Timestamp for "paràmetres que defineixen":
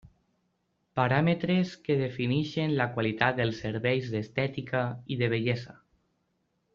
0.99-2.73